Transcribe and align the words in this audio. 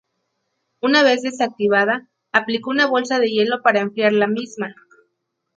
Una 0.81 1.03
vez 1.03 1.21
desactivada, 1.21 2.07
aplicó 2.31 2.71
una 2.71 2.87
bolsa 2.87 3.19
de 3.19 3.27
hielo 3.29 3.61
para 3.61 3.81
enfriar 3.81 4.13
la 4.13 4.25
misma. 4.25 4.73